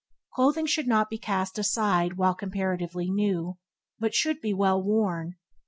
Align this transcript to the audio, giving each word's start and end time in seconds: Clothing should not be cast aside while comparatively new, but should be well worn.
Clothing 0.33 0.65
should 0.65 0.87
not 0.87 1.11
be 1.11 1.19
cast 1.19 1.59
aside 1.59 2.13
while 2.17 2.33
comparatively 2.33 3.07
new, 3.11 3.59
but 3.99 4.15
should 4.15 4.41
be 4.41 4.51
well 4.51 4.81
worn. 4.81 5.35